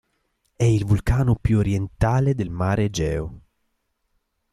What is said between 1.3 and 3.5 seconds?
più orientale del mar Egeo.